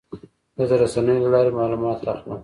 زه 0.57 0.63
د 0.69 0.71
رسنیو 0.81 1.23
له 1.23 1.29
لارې 1.33 1.51
معلومات 1.59 1.99
اخلم. 2.13 2.39